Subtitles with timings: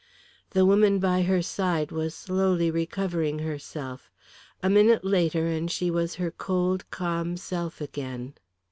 [0.49, 4.09] The woman by her side was slowly recovering herself.
[4.63, 8.33] A minute later and she was her cold calm self again.